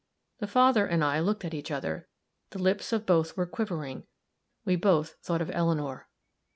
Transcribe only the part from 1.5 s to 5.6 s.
each other; the lips of both were quivering; we both thought of